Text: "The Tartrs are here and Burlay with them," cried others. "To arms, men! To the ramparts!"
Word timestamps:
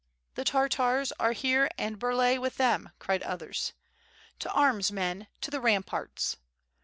"The 0.33 0.43
Tartrs 0.43 1.13
are 1.19 1.31
here 1.33 1.69
and 1.77 1.99
Burlay 1.99 2.39
with 2.39 2.57
them," 2.57 2.89
cried 2.97 3.21
others. 3.21 3.73
"To 4.39 4.51
arms, 4.51 4.91
men! 4.91 5.27
To 5.41 5.51
the 5.51 5.61
ramparts!" 5.61 6.37